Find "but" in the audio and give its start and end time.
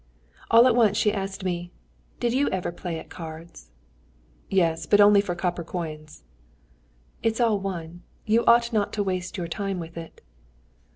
4.87-4.99